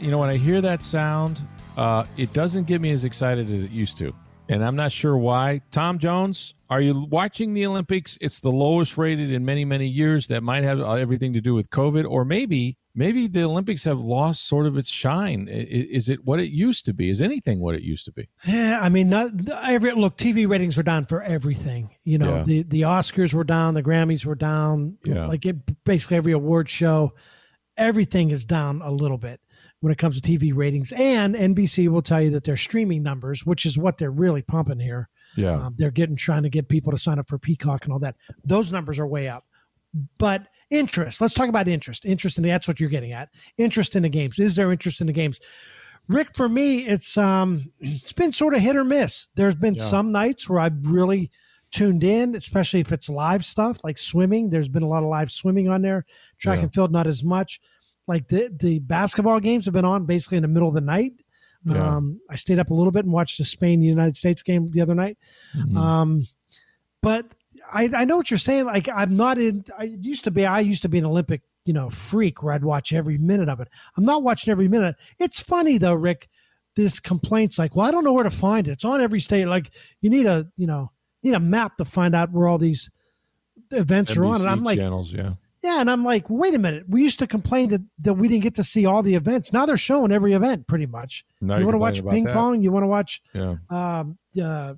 [0.00, 1.42] You know, when I hear that sound,
[1.76, 4.14] uh, it doesn't get me as excited as it used to.
[4.48, 5.60] And I'm not sure why.
[5.72, 8.16] Tom Jones, are you watching the Olympics?
[8.20, 10.28] It's the lowest rated in many, many years.
[10.28, 14.00] That might have uh, everything to do with COVID, or maybe, maybe the Olympics have
[14.00, 15.46] lost sort of its shine.
[15.48, 17.08] Is it what it used to be?
[17.10, 18.28] Is anything what it used to be?
[18.46, 19.30] Yeah, I mean, not
[19.62, 20.16] every look.
[20.18, 21.90] TV ratings were down for everything.
[22.04, 22.42] You know, Yeah.
[22.42, 24.98] the the Oscars were down, the Grammys were down.
[25.04, 25.26] Yeah.
[25.26, 27.12] like it, basically every award show,
[27.76, 29.40] everything is down a little bit
[29.80, 30.92] when it comes to TV ratings.
[30.92, 34.80] And NBC will tell you that their streaming numbers, which is what they're really pumping
[34.80, 35.66] here, Yeah.
[35.66, 38.16] um, they're getting trying to get people to sign up for Peacock and all that.
[38.44, 39.44] Those numbers are way up.
[40.18, 42.04] But interest, let's talk about interest.
[42.06, 43.28] Interest in that's what you're getting at.
[43.56, 44.38] Interest in the games.
[44.38, 45.40] Is there interest in the games?
[46.08, 49.28] Rick, for me, it's um it's been sort of hit or miss.
[49.34, 49.84] There's been Yeah.
[49.84, 51.30] some nights where I've really
[51.70, 54.48] tuned in, especially if it's live stuff like swimming.
[54.50, 56.06] There's been a lot of live swimming on there.
[56.38, 56.62] Track Yeah.
[56.64, 57.60] and field, not as much.
[58.06, 61.12] Like the the basketball games have been on basically in the middle of the night.
[61.64, 61.96] Yeah.
[61.96, 64.80] Um, I stayed up a little bit and watched the Spain United States game the
[64.80, 65.18] other night.
[65.54, 65.76] Mhm.
[65.76, 66.28] Um,
[67.02, 67.26] but
[67.72, 68.66] I, I know what you're saying.
[68.66, 69.64] Like I'm not in.
[69.78, 70.46] I used to be.
[70.46, 73.60] I used to be an Olympic, you know, freak where I'd watch every minute of
[73.60, 73.68] it.
[73.96, 74.96] I'm not watching every minute.
[75.18, 76.28] It's funny though, Rick.
[76.76, 78.70] This complaints like, well, I don't know where to find it.
[78.70, 79.46] It's on every state.
[79.46, 80.92] Like you need a, you know,
[81.22, 82.90] you need a map to find out where all these
[83.72, 84.40] events are on.
[84.40, 85.32] And I'm like, channels, yeah.
[85.60, 86.84] yeah, and I'm like, wait a minute.
[86.88, 89.52] We used to complain that, that we didn't get to see all the events.
[89.52, 91.24] Now they're showing every event pretty much.
[91.40, 92.62] Now you want to watch ping about pong?
[92.62, 93.22] You want to watch.
[93.34, 93.56] Yeah.
[93.70, 94.74] um, uh,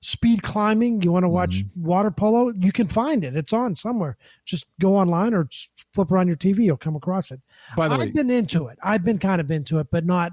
[0.00, 1.84] speed climbing, you want to watch Mm-hmm.
[1.86, 3.36] water polo, you can find it.
[3.36, 4.16] It's on somewhere.
[4.44, 5.48] Just go online or
[5.92, 6.64] flip around your TV.
[6.64, 7.40] You'll come across it.
[7.76, 8.78] By the I've way, been into it.
[8.82, 10.32] I've been kind of into it, but not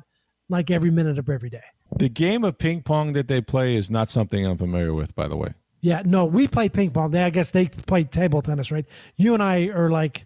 [0.50, 1.64] like every minute of every day.
[1.98, 5.28] the game of ping pong that they play is not something I'm familiar with, by
[5.28, 5.54] the way.
[5.82, 7.12] Yeah, no, we play ping pong.
[7.12, 8.86] They, I guess they play table tennis, right?
[9.18, 10.26] You and I are like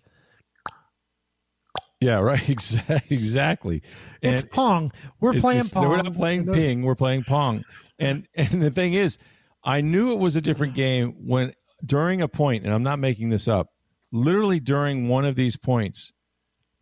[2.01, 2.39] Yeah, right.
[2.47, 3.81] Exa- Exactly.
[4.21, 4.91] it's And pong.
[5.19, 5.89] We're it's playing just- pong.
[5.89, 6.83] We're not playing ping.
[6.83, 7.63] We're playing pong.
[7.99, 9.17] And and the thing is,
[9.63, 11.53] I knew it was a different game when
[11.85, 13.67] during a point, and I'm not making this up.
[14.11, 16.11] Literally during one of these points,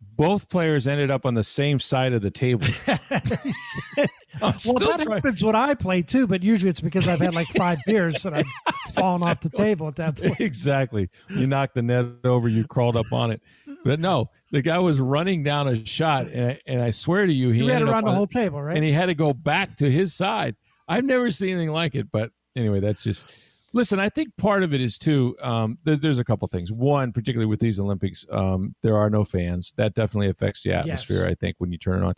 [0.00, 2.66] both players ended up on the same side of the table.
[4.40, 7.48] Well, that trying- happens when I play too, but usually it's because I've had like
[7.48, 8.46] five beers and I've
[8.92, 10.38] fallen off the table at that point.
[10.38, 11.08] exactly.
[11.28, 13.42] You knocked the net over, you crawled up on it.
[13.84, 17.32] But no, the guy was running down a shot, and I, and I swear to
[17.32, 18.76] you, he You ran around the whole table, right?
[18.76, 20.54] and he had to go back to his side.
[20.88, 22.10] I've never seen anything like it.
[22.10, 23.26] But anyway, that's just.
[23.74, 25.36] Listen, I think part of it is too.
[25.42, 26.72] Um, there's there's a couple things.
[26.72, 29.74] One, particularly with these Olympics, um, there are no fans.
[29.76, 31.24] That definitely affects the atmosphere.
[31.24, 31.26] Yes.
[31.26, 32.14] I think when you turn it on,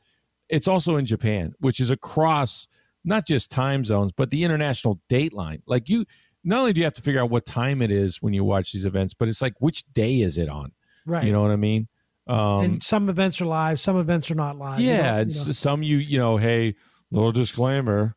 [0.49, 2.69] it's also in Japan, which is across
[3.05, 5.63] not just time zones, but the international date line.
[5.67, 6.05] Like you,
[6.45, 8.73] not only do you have to figure out what time it is when you watch
[8.73, 10.73] these events, but it's like which day is it on?
[11.07, 11.25] right.
[11.25, 11.89] You know what I mean?
[12.27, 14.81] Um, and some events are live, some events are not live.
[14.81, 15.53] Yeah, you it's know.
[15.53, 16.77] some you you know, hey,
[17.11, 18.15] little disclaimer,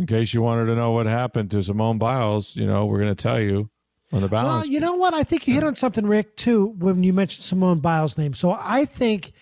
[0.00, 3.14] in case you wanted to know what happened to Simone Biles, you know, we're going
[3.14, 3.68] to tell you
[4.14, 4.64] on the balance.
[4.64, 5.12] Well, you know what?
[5.12, 8.32] I think you hit on something, Rick, too, when you mentioned Simone Biles' name.
[8.32, 9.34] So I think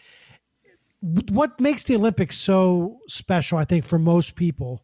[1.01, 4.83] what makes the Olympics so special, I think, for most people,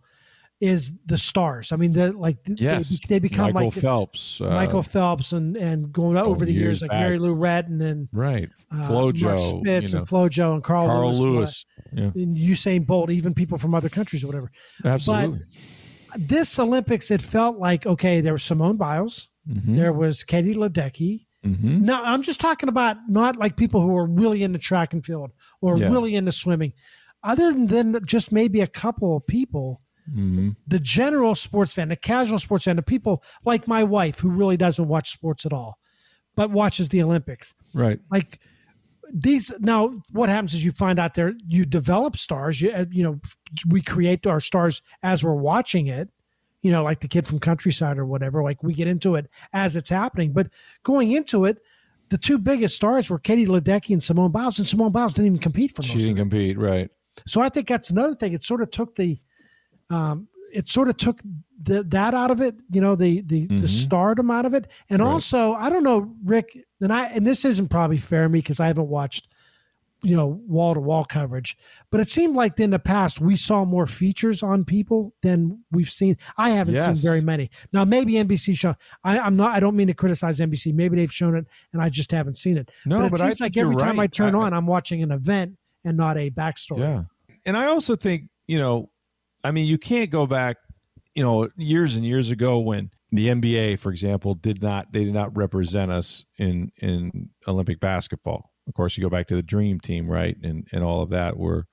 [0.64, 1.72] is the stars.
[1.72, 5.56] I mean, the like yes, they, they become Michael like Phelps, uh, Michael Phelps and
[5.56, 6.90] and going oh, over the years, years like.
[6.92, 10.86] Mary Lou Retton and right, uh, FloJo, Mark Spitz you know, and FloJo and Carl,
[10.88, 14.50] Carl Lewis, Lewis, yeah, and Usain Bolt, even people from other countries or whatever.
[14.84, 15.40] absolutely.
[16.16, 21.26] This Olympics, it felt like okay, there was Simone Biles, Mhm, there was Katie Ledecky.
[21.44, 21.80] mhm.
[21.82, 25.32] No, I'm just talking about not like people who are really into track and field
[25.60, 25.90] or Yeah.
[25.90, 26.72] really into swimming.
[27.22, 30.56] Other than just maybe a couple of people, Mhm.
[30.66, 34.56] the general sports fan, the casual sports fan, the people like my wife who really
[34.56, 35.78] doesn't watch sports at all,
[36.36, 37.54] but watches the Olympics.
[37.72, 38.40] right, Like
[39.12, 42.60] these now, what happens is you find out there you develop stars.
[42.60, 43.20] You you know
[43.68, 46.08] we create our stars as we're watching it.
[46.62, 48.42] You know, like the kid from Countryside or whatever.
[48.42, 50.48] Like we get into it as it's happening, but
[50.82, 51.58] going into it,
[52.08, 55.38] the two biggest stars were Katie Ledecky and Simone Biles, and Simone Biles didn't even
[55.40, 56.90] compete for most she didn't compete, right?
[57.26, 58.32] So I think that's another thing.
[58.32, 59.20] It sort of took the,
[59.90, 61.20] um, it sort of took
[61.62, 63.60] the, that out of it, you know, the the Mhm.
[63.60, 65.08] the stardom out of it, and Right.
[65.08, 68.60] also I don't know, Rick, and I and this isn't probably fair to me because
[68.60, 69.28] I haven't watched,
[70.02, 71.56] you know, wall to wall coverage,
[71.90, 75.90] but it seemed like in the past we saw more features on people than we've
[75.90, 76.18] seen.
[76.36, 76.84] I haven't Yes.
[76.86, 77.50] seen very many.
[77.72, 78.74] Now maybe NBC show.
[79.02, 79.52] I, I'm not.
[79.56, 80.72] I don't mean to criticize NBC.
[80.74, 82.70] Maybe they've shown it and I just haven't seen it.
[82.84, 84.52] No, but it but I seems like think you're every time I turn I- on,
[84.52, 86.80] I'm watching an event and not a backstory.
[86.80, 87.04] Yeah.
[87.46, 88.90] And I also think, you know,
[89.44, 90.56] I mean, you can't go back,
[91.14, 95.14] you know, years and years ago when the NBA, for example, did not they did
[95.14, 98.50] not represent us in in Olympic basketball.
[98.66, 101.36] Of course, you go back to the Dream Team, right, and and all of that,
[101.36, 101.66] where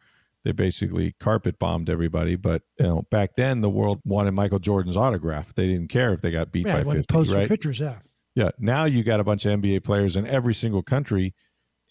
[0.44, 2.35] they basically carpet bombed everybody.
[2.35, 5.53] But you know, back then the world wanted Michael Jordan's autograph.
[5.56, 7.47] They didn't care if they got beat Yeah, by fifty, for right?
[7.47, 8.00] pictures, yeah.
[8.35, 8.50] Yeah.
[8.59, 11.33] Now you got a bunch of NBA players in every single country,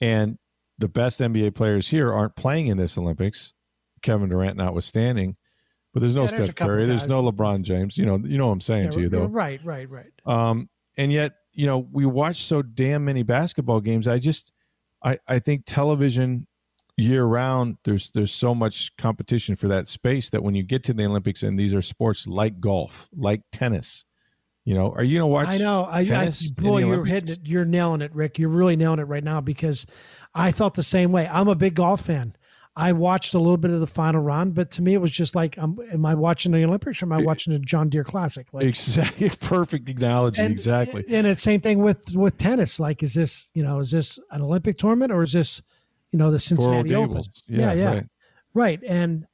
[0.01, 0.39] and
[0.79, 3.53] the best NBA players here aren't playing in this Olympics.
[4.03, 5.37] Kevin Durant notwithstanding,
[5.93, 7.97] but there's no Yeah, Steph couple Curry, there's no LeBron James.
[7.99, 9.27] You know, you know what I'm saying Yeah, to you though.
[9.27, 10.13] Right, right, right.
[10.27, 14.07] Um, and yet, you know, we watch so damn many basketball games.
[14.07, 14.53] I just,
[15.03, 16.47] I, I think television
[16.97, 20.93] year round, there's there's so much competition for that space that when you get to
[20.95, 24.05] the Olympics and these are sports like golf, like tennis,
[24.65, 25.49] you know, are you gonna watch?
[25.49, 25.85] I know.
[25.85, 27.41] I, I boy, you're hitting it.
[27.45, 28.39] You're nailing it, Rick.
[28.39, 29.87] You're really nailing it right now because
[30.35, 31.27] I felt the same way.
[31.27, 32.37] I'm a big golf fan.
[32.81, 35.35] I watched a little bit of the final round, but to me, it was just
[35.35, 38.47] like, um, am I watching the Olympics or am I watching the John Deere Classic?
[38.53, 40.41] Like, Exactly, perfect analogy.
[40.43, 41.05] and- exactly.
[41.09, 42.81] And it's same thing with with tennis.
[42.81, 45.61] Like, is this you know, is this an Olympic tournament or is this
[46.13, 47.09] you know the Cincinnati Open?
[47.11, 47.29] Gables.
[47.47, 47.87] Yeah, yeah.
[47.95, 48.07] right.
[48.55, 48.81] Right.
[48.87, 49.27] And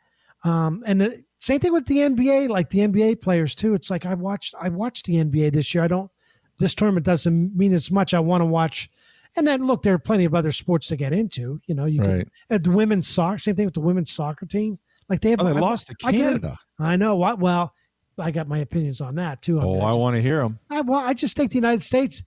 [0.45, 3.75] um and the same thing with the NBA, like the NBA players too.
[3.75, 5.85] It's like I watched I watched the NBA this year.
[5.85, 6.11] I don't
[6.59, 8.15] this tournament doesn't mean as much.
[8.15, 8.91] I want to watch
[9.37, 11.61] and then look, there are plenty of other sports to get into.
[11.67, 12.29] You know, you Right.
[12.51, 14.79] can the women's soccer, same thing with the women's soccer team.
[15.09, 16.13] Like they have Oh, they I- lost to I.
[16.13, 16.59] Canada.
[16.79, 17.73] I know what well,
[18.19, 19.61] I got my opinions on that too.
[19.61, 20.59] Oh, mean, I want to hear them.
[20.71, 22.23] I, well, I just think the United States.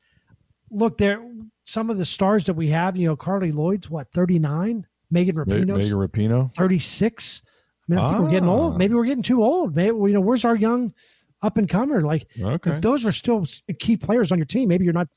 [0.71, 1.19] Look, there
[1.65, 2.95] some of the stars that we have.
[2.95, 5.47] You know, Carli Lloyd's what thirty nine, Megan Rapinoe.
[5.47, 6.55] Megan Rapinoe's Rapino.
[6.55, 7.41] thirty six.
[7.89, 8.53] I mean, I think we're getting Ah.
[8.53, 8.77] old.
[8.77, 9.75] Maybe we're getting too old.
[9.75, 10.93] Maybe you know, where's our young
[11.41, 12.01] up and comer?
[12.01, 12.71] Like Okay.
[12.71, 13.45] if those are still
[13.79, 14.69] key players on your team.
[14.69, 15.07] Maybe you're not.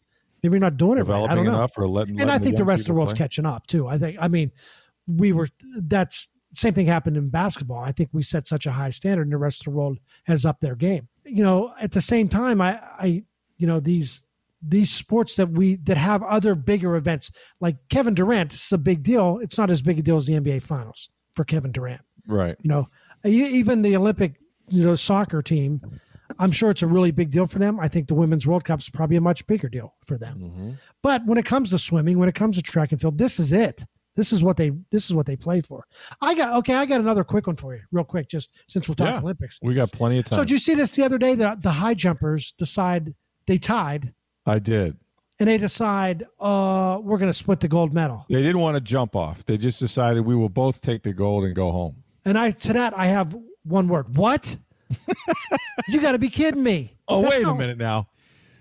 [0.42, 1.30] Maybe you're not doing it right.
[1.30, 1.52] I don't know.
[1.52, 2.20] enough or letting.
[2.20, 3.18] and I think the young rest of the world's play?
[3.18, 3.86] catching up too.
[3.86, 4.16] I think.
[4.20, 4.50] I mean,
[5.06, 5.48] we were.
[5.76, 7.78] That's same thing happened in basketball.
[7.78, 10.44] I think we set such a high standard, and the rest of the world has
[10.44, 11.08] upped their game.
[11.24, 13.24] You know, at the same time, I, I,
[13.56, 14.22] you know, these
[14.60, 17.30] these sports that we that have other bigger events
[17.60, 18.50] like Kevin Durant.
[18.50, 19.38] This is a big deal.
[19.42, 22.02] It's not as big a deal as the NBA Finals for Kevin Durant.
[22.26, 22.56] Right.
[22.60, 22.88] You know,
[23.24, 24.36] even the Olympic,
[24.68, 25.80] you know, soccer team.
[26.38, 27.78] I'm sure it's a really big deal for them.
[27.80, 30.38] I think the Women's World Cup is probably a much bigger deal for them.
[30.38, 30.78] Mhm.
[31.02, 33.52] But when it comes to swimming, when it comes to track and field, this is
[33.52, 33.84] it.
[34.14, 35.86] This is what they this is what they play for.
[36.20, 38.94] I got okay, I got another quick one for you, real quick, just since we're
[38.94, 39.20] talking Yeah.
[39.20, 39.58] Olympics.
[39.62, 40.38] We got plenty of time.
[40.38, 41.34] So did you see this the other day?
[41.34, 43.14] The the high jumpers decide
[43.46, 44.12] they tied
[44.44, 44.98] I did.
[45.40, 48.26] and they decide uh we're gonna split the gold medal.
[48.28, 49.46] They didn't want to jump off.
[49.46, 51.96] They just decided we will both take the gold and go home.
[52.26, 53.34] And I to that I have
[53.64, 54.14] one word.
[54.16, 54.56] What?
[55.88, 56.96] You gotta be kidding me.
[57.08, 58.08] Oh, That's wait a minute now.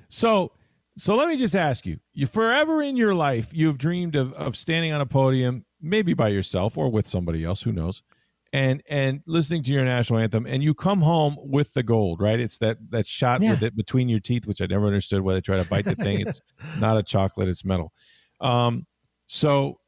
[0.10, 0.52] So,
[0.98, 4.56] so let me just ask you: You forever in your life, you've dreamed of of
[4.58, 8.04] standing on a podium, maybe by yourself or with somebody else, who knows,
[8.52, 12.40] and and listening to your national anthem, and you come home with the gold, right?
[12.40, 13.52] It's that that shot Yeah.
[13.52, 15.96] with it between your teeth, which I never understood why they try to bite the
[15.96, 16.20] thing.
[16.22, 16.42] It's
[16.80, 17.94] not a chocolate; it's metal.
[18.42, 18.86] Um,
[19.28, 19.80] so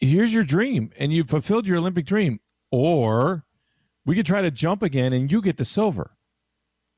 [0.00, 2.40] here's your dream, and you've fulfilled your Olympic dream,
[2.72, 3.44] or
[4.04, 6.12] we could try to jump again, and you get the silver.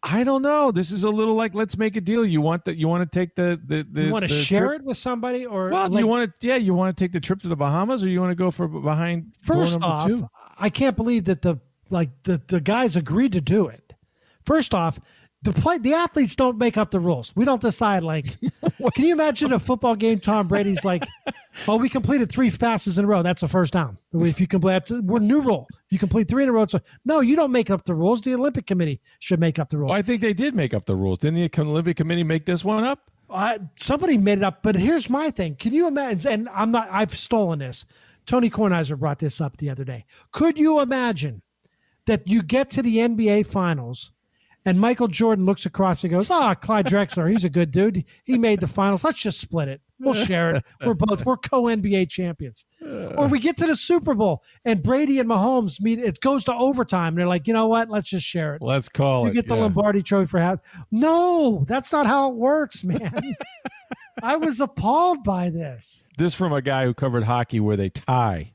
[0.07, 0.71] I don't know.
[0.71, 2.27] This is a little like let's make a deal.
[2.27, 2.77] You want that?
[2.77, 4.83] You want to take the the the you want to share trip?
[4.83, 6.47] it with somebody or Well, do like, you want to?
[6.47, 8.51] Yeah, you want to take the trip to the Bahamas, or you want to go
[8.51, 10.29] for behind First off, two?
[10.59, 11.57] I can't believe that the
[11.89, 13.95] like the the guys agreed to do it.
[14.43, 15.01] First off,
[15.41, 17.33] the play the athletes don't make up the rules.
[17.35, 18.27] We don't decide like
[18.95, 21.05] can you imagine a football game Tom Brady's like,
[21.69, 23.23] "Oh, we completed three passes in a row.
[23.23, 25.67] That's a first down." If you complete that's, we're new rule.
[25.95, 26.67] You complete three in a row.
[26.67, 28.21] So no, you don't make up the rules.
[28.21, 29.91] The Olympic Committee should make up the rules.
[29.91, 31.19] Well, I think they did make up the rules.
[31.19, 33.13] Didn't the Olympic Committee make this one up?
[33.31, 35.55] I, somebody made it up, but here's my thing.
[35.55, 36.33] Can you imagine?
[36.33, 37.87] And I'm not, I've stolen this.
[38.27, 40.05] Tony Kornheiser brought this up the other day.
[40.33, 41.43] Could you imagine
[42.07, 44.11] that you get to the NBA finals
[44.67, 48.05] and Michael Jordan looks across and goes, Ah, Clyde Drexler, he's a good dude.
[48.25, 49.05] He made the finals.
[49.05, 49.81] Let's just split it.
[50.05, 50.65] We'll share it.
[50.85, 52.65] We're both, we're co NBA champions.
[52.83, 56.55] Or we get to the Super Bowl and Brady and Mahomes meet, it goes to
[56.55, 57.15] overtime.
[57.15, 57.89] They're like, you know what?
[57.89, 58.63] Let's just share it.
[58.63, 59.31] Let's call You it.
[59.31, 59.63] You get the yeah.
[59.63, 60.61] Lombardi trophy for half.
[60.91, 63.37] No, that's not how it works, man.
[64.23, 66.05] I was appalled by this.
[66.17, 68.54] This from a guy who covered hockey where they tie.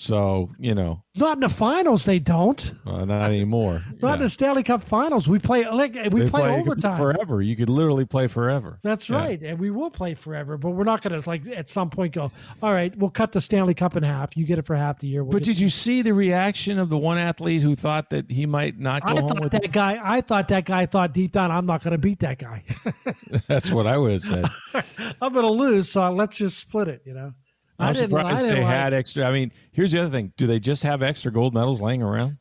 [0.00, 2.06] So you know, not in the finals.
[2.06, 2.72] They don't.
[2.86, 3.84] Uh, not anymore.
[4.00, 4.14] not yeah.
[4.14, 5.28] in the Stanley Cup Finals.
[5.28, 7.42] We play like we play, play, overtime forever.
[7.42, 8.78] You could literally play forever.
[8.82, 9.16] That's yeah.
[9.16, 10.56] right, and we will play forever.
[10.56, 12.32] But we're not going to like at some point go.
[12.62, 14.34] All right, we'll cut the Stanley Cup in half.
[14.38, 15.22] You get it for half the year.
[15.22, 18.46] We'll but did you see the reaction of the one athlete who thought that he
[18.46, 19.72] might not go I home thought that it?
[19.72, 20.00] guy.
[20.02, 22.64] I thought that guy thought deep down, I'm not going to beat that guy.
[23.48, 24.46] That's what I would have said.
[25.20, 27.02] I'm going to lose, so let's just split it.
[27.04, 27.34] You know.
[27.80, 29.24] I'm surprised they like, had extra.
[29.24, 32.38] I mean, here's the other thing: do they just have extra gold medals laying around?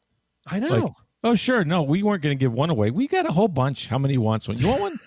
[0.47, 0.67] I know.
[0.67, 0.93] Like,
[1.23, 1.63] oh, sure.
[1.63, 2.91] No, we weren't going to give one away.
[2.91, 3.87] We got a whole bunch.
[3.87, 4.57] How many wants one?
[4.57, 4.99] You want one?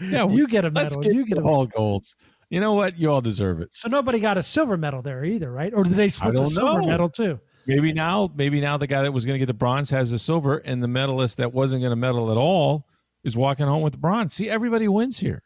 [0.00, 1.00] Yeah, you get a medal.
[1.00, 2.16] Get you get all golds.
[2.50, 2.98] You know what?
[2.98, 3.68] You all deserve it.
[3.72, 5.72] So nobody got a silver medal there either, right?
[5.72, 6.88] Or did they split the silver know.
[6.88, 7.40] medal too?
[7.66, 10.18] Maybe now, maybe now the guy that was going to get the bronze has the
[10.18, 12.86] silver, and the medalist that wasn't going to medal at all
[13.22, 14.32] is walking home with the bronze.
[14.32, 15.42] See, everybody wins here.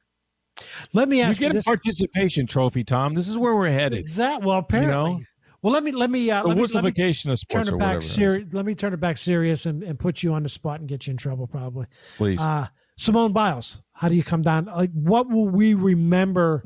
[0.93, 1.49] Let me ask you.
[1.49, 3.15] Get you a participation trophy, Tom.
[3.15, 3.99] This is where we're headed.
[3.99, 4.47] Exactly.
[4.47, 5.13] Well, apparently.
[5.13, 5.25] You know?
[5.63, 8.03] Well, let me let me uh, let, me, let me of sports turn it back
[8.03, 8.47] serious.
[8.53, 11.07] Let me turn it back serious and, and put you on the spot and get
[11.07, 11.87] you in trouble, probably.
[12.19, 12.67] Please, uh,
[12.99, 13.81] Simone Biles.
[13.93, 14.67] How do you come down?
[14.67, 16.65] Like, what will we remember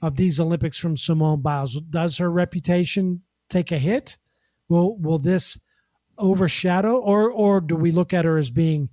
[0.00, 1.80] of these Olympics from Simone Biles?
[1.90, 4.16] Does her reputation take a hit?
[4.68, 5.58] Will will this
[6.16, 8.90] overshadow, or or do we look at her as being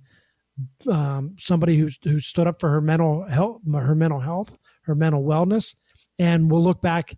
[0.88, 5.24] um, somebody who who stood up for her mental health, her mental health, her mental
[5.24, 5.74] wellness,
[6.18, 7.16] and we'll look back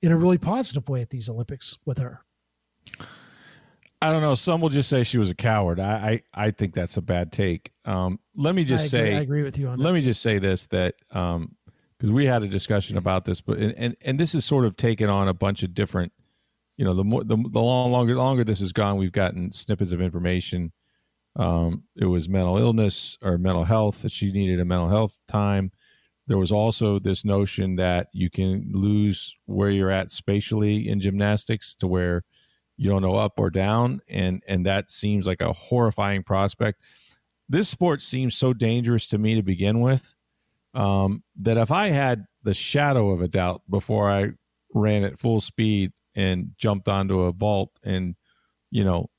[0.00, 2.24] in a really positive way at these Olympics with her.
[4.00, 4.34] I don't know.
[4.34, 5.78] Some will just say she was a coward.
[5.78, 7.72] I I, I think that's a bad take.
[7.84, 9.94] Um, let me just I say I agree with you on let that.
[9.94, 11.54] me just say this that um,
[11.96, 14.76] because we had a discussion about this, but and, and and this is sort of
[14.76, 16.12] taken on a bunch of different.
[16.78, 19.92] You know, the more the, the long, longer longer this has gone, we've gotten snippets
[19.92, 20.72] of information
[21.36, 25.72] um, it was mental illness or mental health that she needed a mental health time.
[26.26, 31.74] There was also this notion that you can lose where you're at spatially in gymnastics
[31.76, 32.24] to where
[32.76, 36.80] you don't know up or down, and and that seems like a horrifying prospect.
[37.48, 40.14] This sport seems so dangerous to me to begin with
[40.74, 44.32] um, that if I had the shadow of a doubt before I
[44.74, 48.16] ran at full speed and jumped onto a vault and
[48.70, 49.10] you know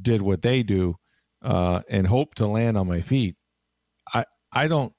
[0.00, 0.96] did what they do
[1.42, 3.36] uh, and hope to land on my feet.
[4.12, 4.92] I I don't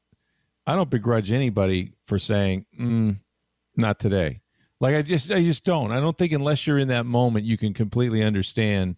[0.65, 3.19] I don't begrudge anybody for saying mm,
[3.75, 4.41] not today.
[4.79, 5.91] Like I just I just don't.
[5.91, 8.95] I don't think unless you're in that moment you can completely understand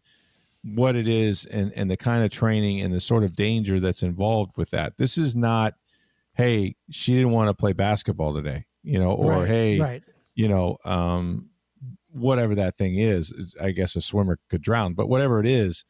[0.63, 4.03] what it is and and the kind of training and the sort of danger that's
[4.03, 4.97] involved with that.
[4.97, 5.73] This is not
[6.33, 10.03] hey, she didn't want to play basketball today, you know, or right, hey, right.
[10.35, 11.49] you know, um
[12.13, 15.85] whatever that thing is, is I guess a swimmer could drown, but whatever it is,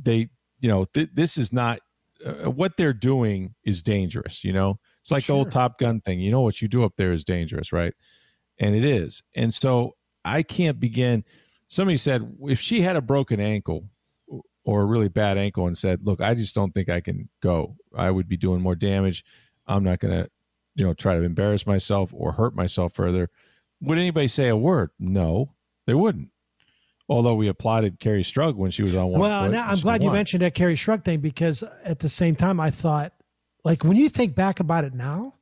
[0.00, 0.28] they
[0.64, 1.80] you know, th- this is not
[2.24, 4.42] uh, what they're doing is dangerous.
[4.42, 5.34] You know, it's like sure.
[5.34, 6.20] the old Top Gun thing.
[6.20, 7.92] You know, what you do up there is dangerous, right?
[8.58, 9.22] And it is.
[9.36, 9.94] And so
[10.24, 11.22] I can't begin.
[11.68, 13.90] Somebody said if she had a broken ankle
[14.64, 17.76] or a really bad ankle and said, "Look, I just don't think I can go.
[17.94, 19.22] I would be doing more damage.
[19.66, 20.30] I'm not going to,
[20.76, 23.28] you know, try to embarrass myself or hurt myself further."
[23.82, 24.92] Would anybody say a word?
[24.98, 25.50] No,
[25.86, 26.30] they wouldn't.
[27.08, 29.20] Although we applauded Kerri Strug when she was on one.
[29.20, 32.58] Well, now, I'm glad you mentioned that Kerri Strug thing because at the same time
[32.58, 33.12] I thought,
[33.62, 35.34] like when you think back about it now,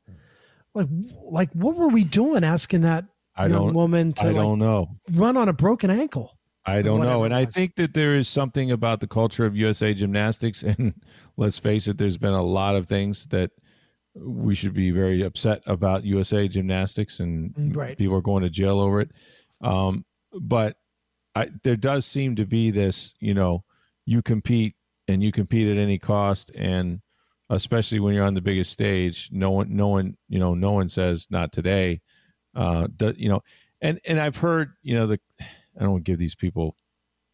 [0.75, 0.89] like
[1.23, 3.05] like what were we doing asking that
[3.37, 6.37] I young woman to I don't know run on a broken ankle?
[6.65, 9.95] I don't know, and I think that there is something about the culture of USA
[9.95, 10.95] Gymnastics, and
[11.37, 13.51] let's face it, there's been a lot of things that
[14.15, 17.99] we should be very upset about USA Gymnastics, and right.
[17.99, 19.11] people are going to jail over it.
[19.61, 20.05] Um,
[20.41, 20.77] but
[21.35, 23.65] I, there does seem to be this, you know,
[24.05, 24.75] you compete
[25.09, 27.01] and you compete at any cost, and
[27.51, 30.89] especially when you're on the biggest stage, no one, no one, you know, no one
[30.89, 32.01] says not today.
[32.55, 33.43] Uh, do, you know,
[33.81, 35.21] and and I've heard, you know, the
[35.81, 36.77] I don't give these people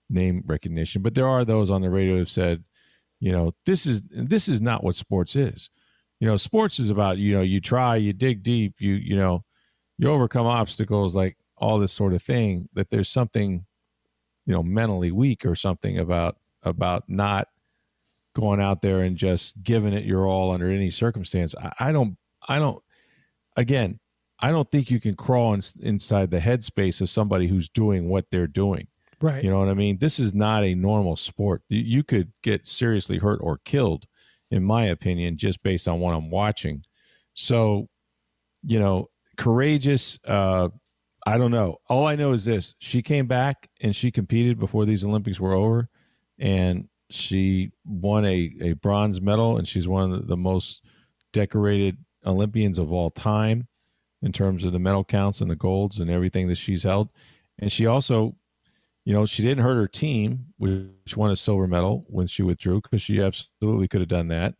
[0.09, 2.63] name recognition, but there are those on the radio who've said,
[3.21, 5.71] you know, this is this is not what sports is.
[6.21, 9.45] You know, sports is about you know you try, you dig deep, you you know,
[9.99, 12.69] you overcome obstacles, like all this sort of thing.
[12.75, 13.67] That there's something
[14.49, 17.49] you know mentally weak or something about about not
[18.35, 21.55] going out there and just giving it your all under any circumstance.
[21.55, 22.17] I, I don't
[22.49, 22.83] I don't
[23.57, 24.01] again
[24.41, 28.25] I don't think you can crawl in, inside the headspace of somebody who's doing what
[28.31, 28.87] they're doing.
[29.21, 29.45] Right.
[29.45, 29.99] You know what I mean?
[29.99, 31.63] This is not a normal sport.
[31.69, 34.07] You could get seriously hurt or killed,
[34.51, 36.85] in my opinion, just based on what I'm watching.
[37.35, 37.89] So,
[38.63, 40.69] you know, courageous, uh,
[41.29, 41.77] I don't know.
[41.89, 45.53] All I know is this: she came back and she competed before these Olympics were
[45.53, 45.91] over,
[46.39, 50.83] and she won a, a bronze medal, and she's one of the most
[51.35, 53.69] decorated Olympians of all time
[54.23, 57.11] in terms of the medal counts and the golds and everything that she's held.
[57.59, 58.35] And she also,
[59.05, 62.81] you know, she didn't hurt her team, which won a silver medal when she withdrew,
[62.81, 64.55] because she absolutely could have done that.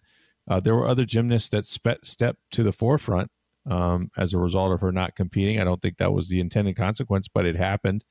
[0.47, 3.31] Uh, there were other gymnasts that spe- stepped to the forefront
[3.69, 5.61] um, as a result of her not competing.
[5.61, 8.05] I don't think that was the intended consequence, but it happened.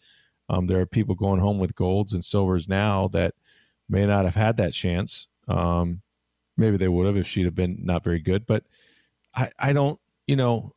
[0.50, 3.34] Um, there are people going home with golds and silvers now that
[3.90, 5.28] may not have had that chance.
[5.48, 6.02] Um,
[6.56, 8.64] maybe they would have if she'd have been not very good, but
[9.36, 10.74] I, I don't, you know,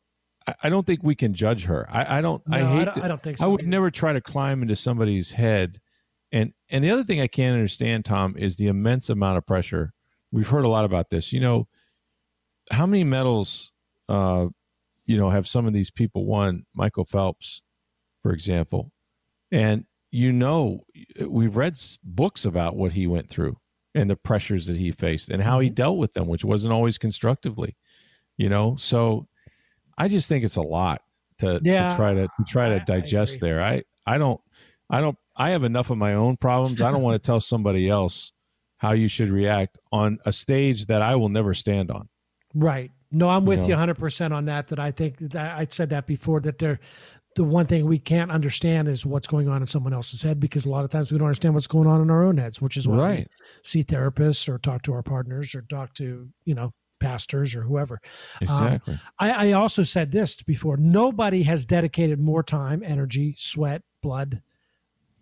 [0.63, 1.87] I, don't think we can judge her.
[1.89, 2.45] I, I don't.
[2.47, 2.81] No, I hate.
[2.81, 3.45] I don't, I don't think so.
[3.45, 3.69] I would either.
[3.69, 5.79] never try to climb into somebody's head.
[6.31, 9.93] And and the other thing I can't understand, Tom, is the immense amount of pressure.
[10.31, 11.31] We've heard a lot about this.
[11.31, 11.67] You know,
[12.71, 13.71] how many medals,
[14.09, 14.47] uh,
[15.11, 16.65] you know, have some of these people won?
[16.73, 17.61] Michael Phelps,
[18.23, 18.91] for example,
[19.51, 20.83] and you know,
[21.25, 23.55] we've read books about what he went through
[23.95, 25.75] and the pressures that he faced and how he Mm-hmm.
[25.75, 27.75] dealt with them, which wasn't always constructively.
[28.37, 29.27] You know, so
[29.97, 31.01] I just think it's a lot
[31.39, 33.49] to, Yeah, to try to, to try I- I to digest agree.
[33.49, 33.61] there.
[33.63, 34.39] I I don't
[34.89, 36.81] I don't I have enough of my own problems.
[36.81, 38.31] I don't want to tell somebody else
[38.77, 42.09] how you should react on a stage that I will never stand on.
[42.53, 42.91] Right.
[43.11, 43.67] No, I'm with know?
[43.67, 44.67] you 100% on that.
[44.67, 46.79] That I think that I said that before that there,
[47.35, 50.65] the one thing we can't understand is what's going on in someone else's head because
[50.65, 52.77] a lot of times we don't understand what's going on in our own heads, which
[52.77, 53.25] is why we
[53.63, 57.99] see therapists or talk to our partners or talk to, you know, pastors or whoever.
[58.41, 58.99] Um, exactly.
[59.19, 64.41] I, I also said this before nobody has dedicated more time, energy, sweat, blood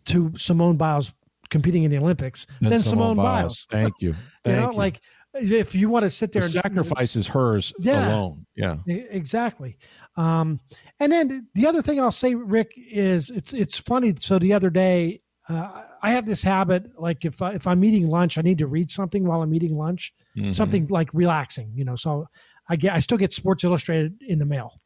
[0.06, 1.14] to Simone Biles
[1.50, 3.68] competing in the Olympics Then than Simone, Biles.
[3.72, 4.10] Thank you.
[4.10, 5.02] you Thank know, like
[5.34, 8.08] if you want to sit there the and sacrifice is hers Yeah.
[8.16, 8.46] alone.
[8.56, 8.78] Yeah.
[8.88, 9.78] Exactly.
[10.16, 10.60] Um,
[11.00, 14.16] and then the other thing I'll say, Rick, is it's it's funny.
[14.20, 18.08] So the other day, uh, I have this habit, like if I, if I'm eating
[18.08, 20.54] lunch, I need to read something while I'm eating lunch, Mhm.
[20.54, 21.96] something like relaxing, you know.
[21.96, 22.28] So
[22.70, 24.80] I get I still get Sports Illustrated in the mail,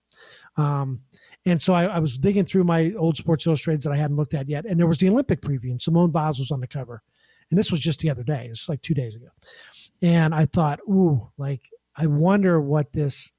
[0.58, 1.02] um,
[1.46, 4.34] and so I, I was digging through my old Sports Illustrated that I hadn't looked
[4.34, 7.02] at yet, and there was the Olympic preview, and Simone Biles was on the cover,
[7.50, 8.48] and this was just the other day.
[8.50, 9.28] It's like two days ago,
[10.04, 11.62] and I thought, ooh, like
[11.96, 13.32] I wonder what this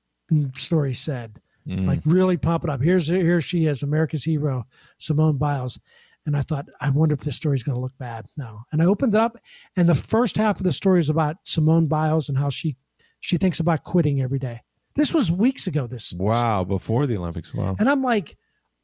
[0.55, 1.87] story said Mhm.
[1.87, 2.83] like really pump it up.
[2.83, 4.67] Here's here she is, America's hero,
[4.99, 5.79] Simone Biles.
[6.27, 8.65] And I thought, I wonder if this story is going to look bad now.
[8.73, 9.39] And I opened it up,
[9.77, 12.77] and the first half of the story is about Simone Biles and how she
[13.21, 14.61] she thinks about quitting every day.
[14.97, 15.87] This was weeks ago.
[15.87, 16.65] This wow.
[16.65, 17.55] Before the Olympics.
[17.55, 17.77] Wow.
[17.79, 18.37] and I'm like,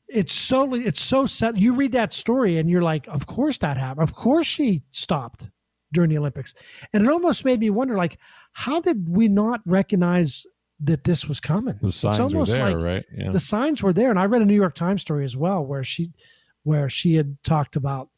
[0.09, 1.57] it's so it's so set.
[1.59, 4.03] You read that story, and you're like, of course that happened.
[4.09, 5.51] Of course she stopped
[5.93, 6.55] during the Olympics,
[6.93, 8.19] and it almost made me wonder, like,
[8.53, 10.47] how did we not recognize
[10.83, 11.79] that this was coming?
[11.83, 13.05] The signs were almost there, like right?
[13.15, 13.31] Yeah.
[13.31, 15.85] the signs were there and i read a new york times story as well where
[15.85, 16.13] she
[16.63, 18.09] where she had talked about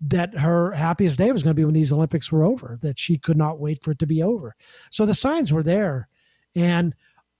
[0.00, 3.18] that her happiest day was going to be when these olympics were over that she
[3.18, 4.56] could not wait for it to be over
[4.90, 6.08] so the signs were there
[6.56, 6.94] and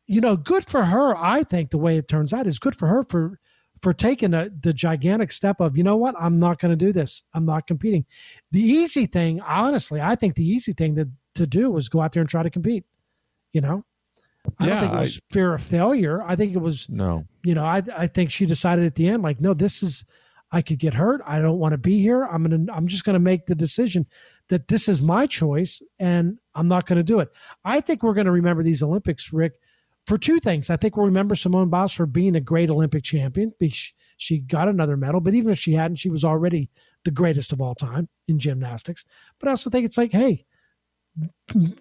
[0.06, 2.88] you know good for her i think the way it turns out is good for
[2.88, 3.38] her for
[3.82, 6.92] for taking a, the gigantic step of you know what i'm not going to do
[6.92, 8.04] this i'm not competing
[8.52, 12.12] the easy thing honestly i think the easy thing to, to do was go out
[12.12, 12.84] there and try to compete
[13.52, 13.84] you know
[14.58, 17.24] i Yeah, don't think it was fear of failure i think it was no.
[17.42, 20.04] you know, I I think she decided at the end, like, no, this is
[20.54, 21.22] I could get hurt.
[21.26, 22.24] I don't want to be here.
[22.24, 24.06] I'm gonna I'm just gonna make the decision
[24.48, 27.30] that this is my choice and I'm not gonna do it.
[27.64, 29.54] I think we're gonna remember these Olympics, Rick,
[30.06, 30.70] for two things.
[30.70, 33.52] I think we'll remember Simone Biles for being a great Olympic champion.
[33.58, 36.70] because She got another medal, but even if she hadn't, she was already
[37.04, 39.04] the greatest of all time in gymnastics.
[39.38, 40.44] But I also think it's like, hey,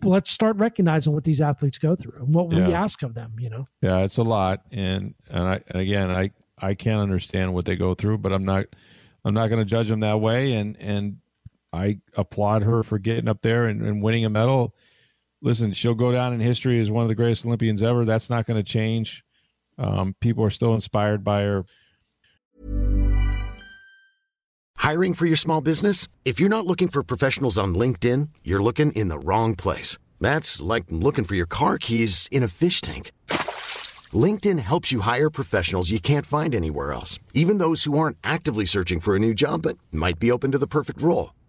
[0.04, 3.50] let's start recognizing what these athletes go through and what we ask of them, you
[3.50, 3.68] know.
[3.82, 7.76] Yeah, it's a lot, and and I and again, I I can't understand what they
[7.76, 8.66] go through, but I'm not
[9.24, 11.18] I'm not going to judge them that way, and and
[11.72, 14.76] I applaud her for getting up there and, and winning a medal.
[15.42, 18.06] Listen, she'll go down in history as one of the greatest Olympians ever.
[18.06, 19.24] That's not going to change.
[19.78, 21.66] Um, people are still inspired by her.
[24.78, 26.08] Hiring for your small business?
[26.26, 29.98] If you're not looking for professionals on LinkedIn, you're looking in the wrong place.
[30.20, 33.12] That's like looking for your car keys in a fish tank.
[34.14, 38.66] LinkedIn helps you hire professionals you can't find anywhere else, even those who aren't actively
[38.66, 41.34] searching for a new job but might be open to the perfect role.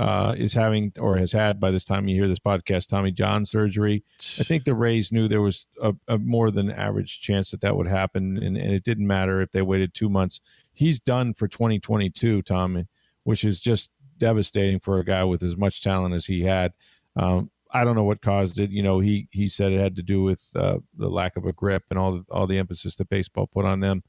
[0.00, 3.44] uh, is having or has had by this time you hear this podcast Tommy John
[3.44, 4.02] surgery.
[4.38, 7.76] I think the Rays knew there was a, a more than average chance that that
[7.76, 10.40] would happen, and, and it didn't matter if they waited two months.
[10.72, 12.86] He's done for 2022, Tommy,
[13.24, 16.72] which is just devastating for a guy with as much talent as he had.
[17.16, 18.70] Um, I don't know what caused it.
[18.70, 21.52] You know, he he said it had to do with uh, the lack of a
[21.52, 24.02] grip and all the, all the emphasis that baseball put on them.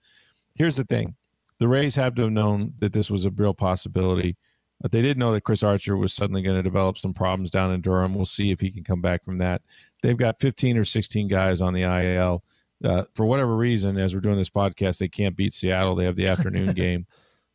[0.55, 1.15] here's the thing:
[1.59, 4.37] the Rays have to have known that this was a real possibility.
[4.81, 7.71] But they didn't know that Chris Archer was suddenly going to develop some problems down
[7.71, 8.15] in Durham.
[8.15, 9.61] We'll see if he can come back from that.
[10.01, 12.41] They've got 15 or 16 guys on the IAL.
[12.83, 15.95] Uh, for whatever reason, as we're doing this podcast, they can't beat Seattle.
[15.95, 17.05] They have the afternoon game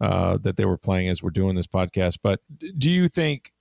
[0.00, 2.18] uh, that they were playing as we're doing this podcast.
[2.22, 2.40] But
[2.78, 3.52] do you think,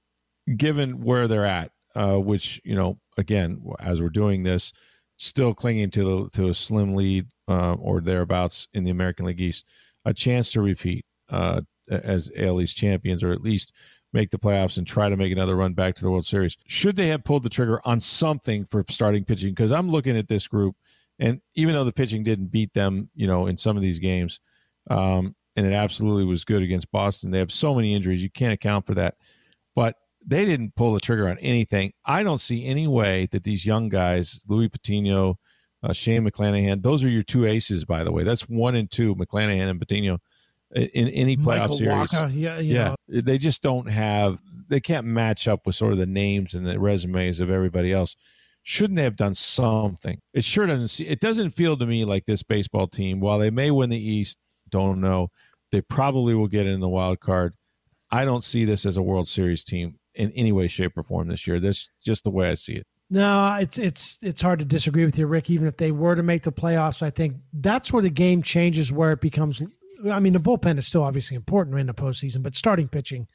[0.57, 4.73] given where they're at, uh, which you know, again, as we're doing this,
[5.17, 9.65] still clinging to to a slim lead uh, or thereabouts in the American League East,
[10.03, 13.73] a chance to repeat uh, as AL East champions, or at least
[14.13, 16.57] make the playoffs and try to make another run back to the World Series.
[16.67, 19.49] Should they have pulled the trigger on something for starting pitching?
[19.49, 20.75] Because I'm looking at this group,
[21.19, 24.39] and even though the pitching didn't beat them, you know, in some of these games,
[24.89, 28.53] um, and it absolutely was good against Boston, they have so many injuries you can't
[28.53, 29.15] account for that.
[29.75, 29.95] But
[30.25, 31.93] they didn't pull the trigger on anything.
[32.05, 35.37] I don't see any way that these young guys, Luis Patino,
[35.83, 38.23] uh, Shane McClanahan, those are your two aces, by the way.
[38.23, 40.19] That's one and two, McClanahan and Patino
[40.73, 42.13] in any playoff Michael series.
[42.13, 44.41] Yeah, you yeah, know, they just don't have.
[44.67, 48.15] They can't match up with sort of the names and the resumes of everybody else.
[48.63, 50.19] Shouldn't they have done something?
[50.33, 50.87] It sure doesn't.
[50.87, 53.19] See, it doesn't feel to me like this baseball team.
[53.19, 54.37] While they may win the East,
[54.69, 55.29] don't know.
[55.71, 57.53] They probably will get in the wild card.
[58.11, 61.27] I don't see this as a World Series team in any way, shape, or form
[61.27, 61.59] this year.
[61.59, 62.87] That's just the way I see it.
[63.09, 65.49] No, it's it's it's hard to disagree with you, Rick.
[65.49, 68.91] Even if they were to make the playoffs, I think that's where the game changes,
[68.91, 69.61] where it becomes.
[70.11, 73.27] I mean, the bullpen is still obviously important in the postseason, but starting pitching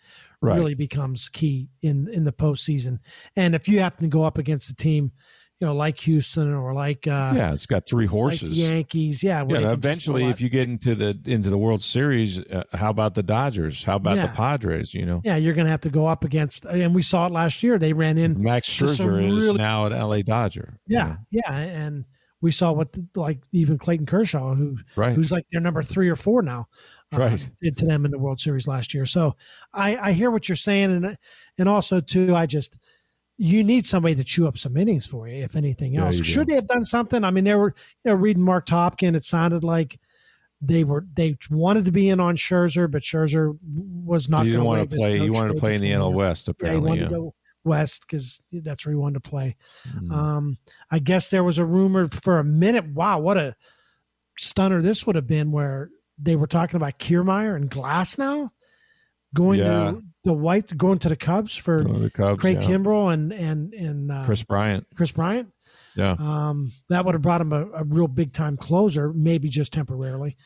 [0.43, 0.57] Right.
[0.57, 2.99] really becomes key in in the postseason.
[3.37, 5.13] And if you happen to go up against a team,
[5.59, 8.49] you know, like Houston or like uh, yeah, it's got three horses.
[8.57, 11.59] the Yankees, yeah, yeah, they can just eventually, if you get into the into the
[11.59, 13.85] World Series, uh, how about the Dodgers?
[13.85, 14.95] How about the Padres?
[14.95, 17.33] You know, yeah, you're going to have to go up against, and we saw it
[17.33, 17.79] last year.
[17.79, 20.79] They ran in Max Scherzer is really- now an LA Dodger.
[20.87, 21.17] you Yeah, know?
[21.31, 22.07] yeah, and
[22.41, 25.15] we saw what the, like even Clayton Kershaw, who right.
[25.15, 26.69] who's like their number three or four now,
[27.13, 27.51] uh, Right.
[27.61, 29.05] did to them in the World Series last year.
[29.07, 29.37] So
[29.75, 31.17] I I hear what you're saying, and
[31.59, 32.79] and also too, I just
[33.37, 36.17] you need somebody to chew up some innings for you, if anything Yeah, else.
[36.19, 36.25] do.
[36.25, 37.25] Should they have done something?
[37.25, 37.75] I mean, they were
[38.05, 39.99] you know reading Marc Topkin, it sounded like.
[40.63, 43.57] They were they wanted to be in on Scherzer, but Scherzer
[44.05, 44.45] was not.
[44.45, 45.17] you didn't want to play.
[45.19, 46.13] You wanted to play in the NL.
[46.13, 46.89] West, Yeah, he apparently.
[46.91, 47.09] wanted Yeah.
[47.09, 49.57] to go west because that's where he wanted to play.
[49.89, 50.13] Mm.
[50.13, 50.59] Um,
[50.91, 52.87] I guess there was a rumor for a minute.
[52.87, 53.55] Wow, what a
[54.39, 58.51] stunner this would have been where they were talking about Kiermaier and Glasnow
[59.35, 59.93] going Yeah.
[59.93, 62.69] to the White, going to the Cubs for the Cubs, Craig yeah.
[62.69, 64.87] Kimbrel and and and uh, Kris Bryant.
[64.95, 65.53] Kris Bryant.
[65.97, 66.15] Yeah.
[66.19, 70.37] Um, that would have brought him a, a real big time closer, maybe just temporarily.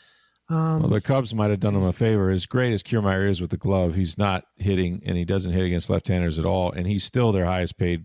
[0.50, 2.30] Um, Well, the Cubs might have done him a favor.
[2.30, 5.64] As great as Kiermaier is with the glove, he's not hitting, and he doesn't hit
[5.64, 6.70] against left-handers at all.
[6.72, 8.04] And he's still their highest-paid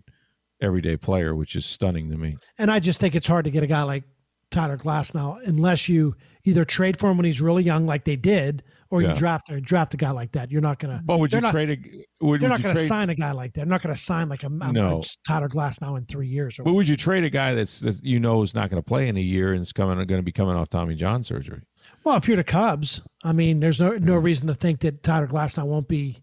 [0.62, 2.36] everyday player, which is stunning to me.
[2.58, 4.04] And I just think it's hard to get a guy like
[4.50, 8.62] Tyler Glasnow, unless you either trade for him when he's really young, like they did,
[8.90, 9.10] or Yeah.
[9.10, 10.50] you draft a draft a guy like that.
[10.50, 11.00] You're not gonna.
[11.04, 11.76] But would you not- trade a?
[11.76, 12.88] Would, You're would not you going to trade?
[12.88, 13.60] sign a guy like that.
[13.60, 15.02] They're not going to sign like a, a- No.
[15.26, 16.58] Tyler Glasnow in three years.
[16.58, 18.86] Or, But would you trade a guy that's that you know is not going to
[18.86, 21.62] play in a year and is coming going to be coming off Tommy John surgery?
[22.04, 24.24] Well, if you're the Cubs, I mean, there's no no mm-hmm.
[24.24, 26.22] reason to think that Tyler Glasnow won't be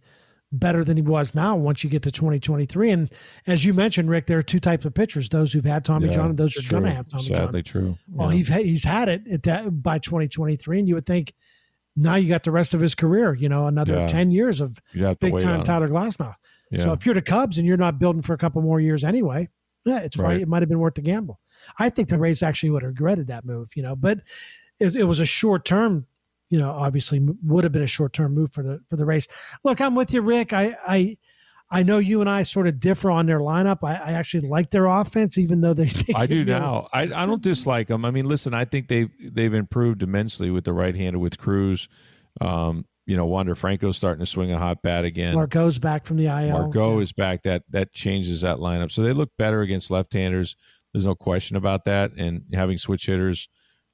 [0.51, 2.89] better than he was now once you get to 2023.
[2.89, 3.11] And
[3.47, 6.13] as you mentioned, Rick, there are two types of pitchers: those who've had Tommy Yeah,
[6.13, 7.35] John and those who it's are going to have Tommy John.
[7.35, 7.97] Sadly, true.
[8.09, 8.37] Well, Yeah.
[8.37, 11.33] he's he's had it at that by 2023, and you would think
[11.95, 13.33] now you got the rest of his career.
[13.33, 14.07] You know, another Yeah.
[14.07, 15.63] 10 years of You'd have to big time.
[15.63, 16.35] Tyler Glasnow.
[16.71, 16.79] Yeah.
[16.79, 19.49] So if you're the Cubs and you're not building for a couple more years anyway,
[19.85, 20.27] yeah, it's right.
[20.27, 20.41] Right.
[20.41, 21.39] It might have been worth the gamble.
[21.79, 24.19] I think the Rays actually would have regretted that move, you know, but
[24.79, 26.05] it, it was a short term,
[26.49, 29.27] you know, obviously would have been a short term move for the for the Rays.
[29.63, 30.53] Look, I'm with you, Rick.
[30.53, 31.17] I I
[31.69, 33.83] I know you and I sort of differ on their lineup.
[33.83, 35.85] I, I actually like their offense, even though they.
[36.07, 36.87] they I do now.
[36.93, 38.05] I, I don't dislike them.
[38.05, 41.89] I mean, listen, I think they've they've improved immensely with the right hander with Cruz.
[42.39, 45.33] Um, you know, Wander Franco's starting to swing a hot bat again.
[45.33, 46.51] Margot's back from the IL.
[46.51, 47.43] Margot is back.
[47.43, 48.91] That that changes that lineup.
[48.91, 50.55] So they look better against left-handers.
[50.93, 52.11] There's no question about that.
[52.17, 53.49] And having switch hitters,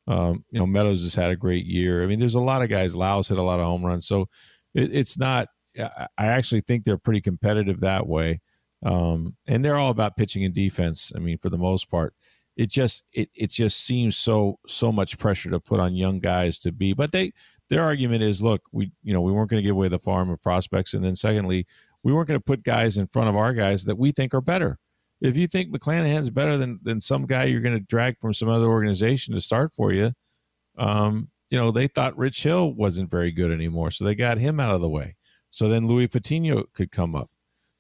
[0.08, 2.04] um, you know, Meadows has had a great year.
[2.04, 2.96] I mean, there's a lot of guys.
[2.96, 4.08] Lowe's hit a lot of home runs.
[4.08, 4.28] So
[4.74, 5.48] it, it's not.
[5.78, 8.42] I actually think they're pretty competitive that way.
[8.86, 11.12] Um, and they're all about pitching and defense.
[11.16, 12.14] I mean, for the most part,
[12.56, 16.60] it just it it just seems so so much pressure to put on young guys
[16.60, 16.94] to be.
[16.94, 17.32] But they
[17.70, 20.30] their argument is, look, we you know we weren't going to give away the farm
[20.30, 21.66] of prospects, and then secondly,
[22.04, 24.42] we weren't going to put guys in front of our guys that we think are
[24.42, 24.78] better.
[25.22, 28.50] If you think McClanahan's better than than some guy you're going to drag from some
[28.50, 30.14] other organization to start for you,
[30.78, 34.60] um, you know they thought Rich Hill wasn't very good anymore, so they got him
[34.60, 35.16] out of the way.
[35.50, 37.30] So then Luis Patino could come up.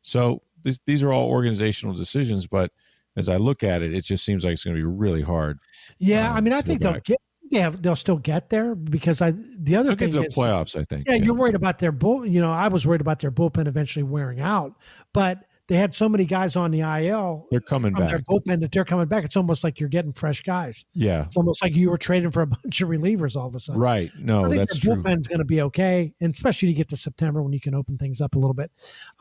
[0.03, 2.71] So this, these are all organizational decisions, but
[3.15, 5.59] as I look at it, it just seems like it's going to be really hard.
[5.99, 7.19] Yeah, um, I mean, I think they'll get
[7.49, 9.33] Yeah, they'll still get there because I.
[9.59, 11.07] The other thing get to the is, playoffs, I think.
[11.07, 12.25] yeah, you're worried about their bull.
[12.25, 14.75] You know, I was worried about their bullpen eventually wearing out,
[15.13, 18.27] but they had so many guys on the IL They're coming from their back.
[18.27, 19.23] bullpen that they're coming back.
[19.23, 20.83] It's almost like you're getting fresh guys.
[20.93, 21.23] Yeah.
[21.25, 23.81] It's almost like you were trading for a bunch of relievers all of a sudden.
[23.81, 24.11] Right.
[24.19, 26.97] No, I think that's their bullpen's going to be okay, and especially you get to
[26.97, 28.71] September when you can open things up a little bit.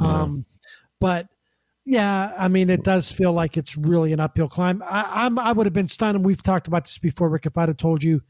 [0.00, 0.22] Yeah.
[0.22, 0.44] Um,
[0.98, 1.28] but
[1.84, 4.82] yeah, I mean, it does feel like it's really an uphill climb.
[4.84, 7.46] I, I'm I would have been stunned, and we've talked about this before, Rick.
[7.46, 8.20] If I'd have told you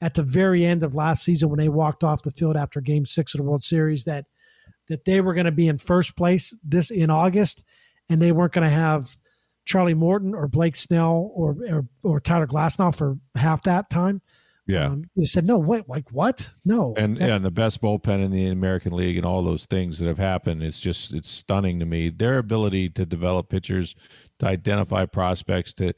[0.00, 3.06] at the very end of last season when they walked off the field after Game
[3.06, 4.26] Six of the World Series that
[4.88, 7.64] that they were going to be in first place this in August,
[8.10, 9.16] and they weren't going to have
[9.64, 14.20] Charlie Morton or Blake Snell or or, or Tyler Glasnow for half that time.
[14.66, 14.86] Yeah.
[14.86, 16.48] Um, you said, no, wait, like what?
[16.64, 16.94] No.
[16.96, 20.06] and That- and the best bullpen in the American League and all those things that
[20.06, 23.96] have happened it's just it's stunning to me their ability to develop pitchers
[24.38, 25.92] to identify prospects to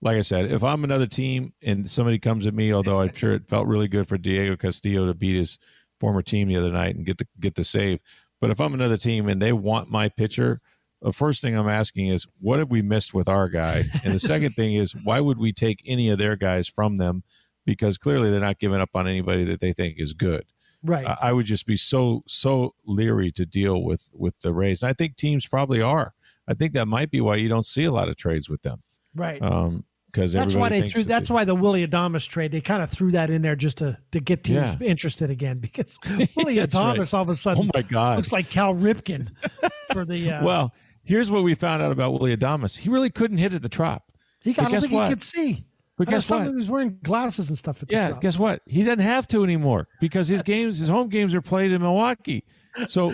[0.00, 3.34] like I said if I'm another team and somebody comes at me although I'm sure
[3.34, 5.58] it felt really good for Diego Castillo to beat his
[6.00, 8.00] former team the other night and get the get the save
[8.40, 10.60] but if I'm another team and they want my pitcher
[11.00, 14.20] the first thing I'm asking is what have we missed with our guy and the
[14.20, 17.22] second thing is why would we take any of their guys from them
[17.64, 20.44] because clearly they're not giving up on anybody that they think is good
[20.82, 21.06] right.
[21.06, 24.82] I I would just be so so leery to deal with with the Rays.
[24.82, 26.14] And I think teams probably are.
[26.46, 28.82] I think that might be why you don't see a lot of trades with them.
[29.14, 29.42] right.
[29.42, 29.84] Um,
[30.18, 31.02] because that's why they threw.
[31.02, 32.52] that That's they- why the Willy Adames trade.
[32.52, 34.86] They kind of threw that in there just to to get teams Yeah.
[34.88, 35.98] interested again because
[36.36, 36.96] Willy That's right.
[36.98, 38.16] Adames all of a sudden Oh my God!
[38.16, 39.28] looks like Cal Ripken
[39.92, 40.30] for the.
[40.30, 42.76] Uh, well, here's what we found out about Willy Adames.
[42.76, 44.02] He really couldn't hit at the trop.
[44.42, 44.62] he got.
[44.62, 45.08] I but don't guess think what?
[45.08, 45.64] he could see.
[45.96, 46.54] But I guess what?
[46.54, 47.82] Was wearing glasses and stuff.
[47.82, 48.62] At the Yeah, guess what?
[48.66, 52.44] He doesn't have to anymore because his games, his home games, are played in Milwaukee.
[52.86, 53.12] So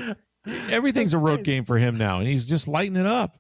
[0.69, 3.39] everything's a road game for him now, and he's just lighting it up.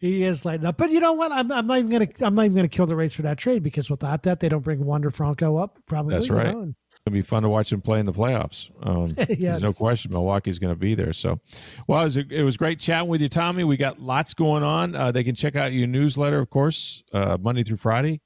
[0.00, 0.78] He is lighting up.
[0.78, 1.30] But you know what?
[1.30, 2.08] I'm, I'm not even gonna.
[2.20, 4.64] I'm not even gonna kill the Rays for that trade because without that, they don't
[4.64, 5.78] bring Wander Franco up.
[5.86, 6.14] Probably.
[6.14, 6.52] That's right.
[6.52, 6.74] know, and-
[7.06, 8.70] It'll be fun to watch him play in the playoffs.
[8.82, 11.14] Um, Yeah, there's no question Milwaukee's going to be there.
[11.14, 11.40] So,
[11.86, 13.64] well, it was, it was great chatting with you, Tommy.
[13.64, 14.94] We got lots going on.
[14.94, 18.20] Uh, they can check out your newsletter, of course, uh, Monday through Friday,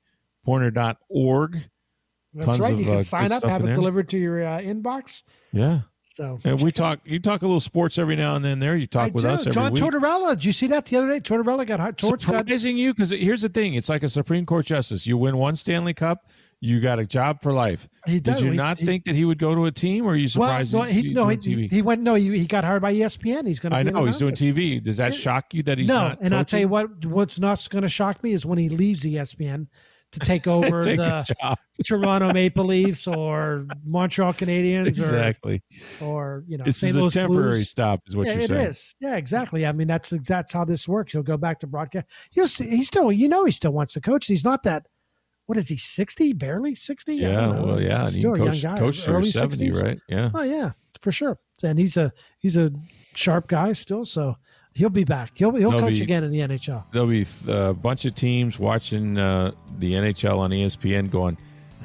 [0.45, 1.59] poynter.org.
[2.35, 2.73] That's Tons right.
[2.73, 3.75] of, you uh, can good sign up, have it there.
[3.77, 5.23] delivered to your uh, inbox.
[5.53, 5.83] Yeah.
[6.15, 8.77] So And we talk, you talk a little sports every now and then there.
[8.77, 9.31] You talk I with do.
[9.31, 9.83] us every John week.
[9.83, 10.31] Tortorella.
[10.31, 11.19] Did you see that the other day?
[11.19, 11.99] Tortorella got hired.
[11.99, 15.09] Torch got Surprising you because here's the thing: it's like a Supreme Court justice.
[15.09, 17.89] You win one Stanley Cup, you got a job for life.
[18.07, 18.43] He Did does.
[18.43, 20.29] you He- not he- think that he would go to a team, or are you
[20.37, 20.73] well, surprised?
[20.73, 22.01] no, he's, he, no, he, he went.
[22.03, 23.47] No, he, he got hired by ESPN.
[23.49, 23.77] He's going to.
[23.79, 24.33] I know he's doing.
[24.35, 24.81] TV.
[24.81, 26.19] Does that shock you that he's no, not?
[26.21, 27.05] and I'll tell you what.
[27.07, 29.67] What's not going to shock me is when he leaves ESPN
[30.15, 31.57] to take over Take the.
[31.85, 35.63] Toronto Maple Leafs or Montreal Canadiens Exactly.
[36.01, 36.97] or or you know This St.
[36.97, 37.71] is a temporary Blues.
[37.71, 38.67] stop, is what yeah, you're it saying.
[38.69, 38.95] is.
[39.01, 39.67] Yeah, exactly.
[39.67, 41.13] I mean, that's that's how this works.
[41.13, 42.07] He'll go back to broadcast.
[42.31, 44.27] He'll st- he still, you know, he still wants to coach.
[44.27, 44.87] He's not that.
[45.47, 45.77] What is he?
[45.77, 46.33] Sixty?
[46.33, 47.17] Barely sixty?
[47.17, 48.05] Yeah, well, yeah.
[48.05, 48.79] You still a young guy.
[48.79, 49.83] coach early 70, 60s.
[49.83, 49.99] right?
[50.09, 50.31] Yeah.
[50.33, 51.39] Oh yeah, for sure.
[51.63, 52.71] And he's a he's a
[53.15, 54.05] sharp guy still.
[54.05, 54.37] So
[54.75, 55.33] he'll be back.
[55.35, 56.85] He'll he'll They'll coach be- again in the NHL.
[56.93, 61.37] There'll be a bunch of teams watching uh, the NHL on ESPN going,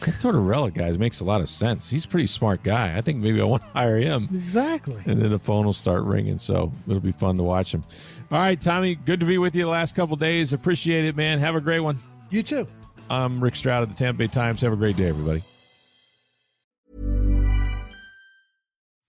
[0.02, 1.90] that Tortorella guys makes a lot of sense.
[1.90, 2.96] He's a pretty smart guy.
[2.98, 4.30] I think maybe I want to hire him.
[4.34, 5.02] Exactly.
[5.06, 6.38] and then the phone will start ringing.
[6.38, 7.84] So it'll be fun to watch him.
[8.32, 10.54] All right, Tommy, good to be with you the last couple days.
[10.54, 11.40] Appreciate it, man.
[11.40, 12.00] Have a great one.
[12.30, 12.68] You too.
[13.10, 14.62] I'm Rick Stroud of the Tampa Bay Times.
[14.62, 15.42] Have a great day, everybody.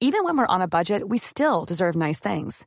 [0.03, 2.67] Even when we're on a budget, we still deserve nice things.